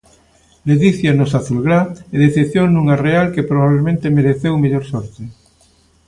[0.69, 1.79] Ledicia nos azulgrá
[2.13, 5.21] e decepción nunha Real que probablemente mereceu mellor sorte.